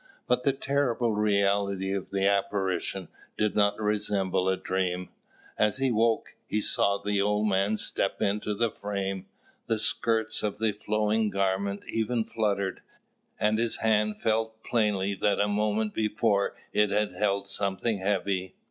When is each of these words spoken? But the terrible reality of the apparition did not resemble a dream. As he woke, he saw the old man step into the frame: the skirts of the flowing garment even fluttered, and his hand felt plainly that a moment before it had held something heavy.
But 0.27 0.43
the 0.43 0.51
terrible 0.51 1.13
reality 1.15 1.93
of 1.93 2.09
the 2.09 2.25
apparition 2.25 3.07
did 3.37 3.55
not 3.55 3.79
resemble 3.79 4.49
a 4.49 4.57
dream. 4.57 5.09
As 5.59 5.77
he 5.77 5.91
woke, 5.91 6.33
he 6.47 6.59
saw 6.59 6.97
the 6.97 7.21
old 7.21 7.47
man 7.47 7.77
step 7.77 8.19
into 8.19 8.55
the 8.55 8.71
frame: 8.71 9.27
the 9.67 9.77
skirts 9.77 10.41
of 10.41 10.57
the 10.57 10.71
flowing 10.71 11.29
garment 11.29 11.83
even 11.87 12.23
fluttered, 12.23 12.81
and 13.39 13.59
his 13.59 13.77
hand 13.81 14.19
felt 14.23 14.63
plainly 14.63 15.13
that 15.13 15.39
a 15.39 15.47
moment 15.47 15.93
before 15.93 16.55
it 16.73 16.89
had 16.89 17.13
held 17.13 17.47
something 17.47 17.99
heavy. 17.99 18.55